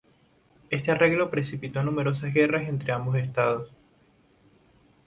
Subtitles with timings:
[0.71, 3.71] Este arreglo precipitó numerosas guerras entre ambos estados.